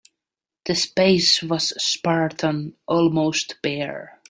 The 0.65 0.73
space 0.73 1.43
was 1.43 1.79
spartan, 1.79 2.75
almost 2.87 3.57
bare. 3.61 4.19